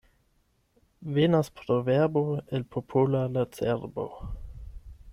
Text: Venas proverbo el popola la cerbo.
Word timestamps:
Venas 1.17 1.51
proverbo 1.51 2.25
el 2.47 2.65
popola 2.65 3.23
la 3.29 3.45
cerbo. 3.51 4.11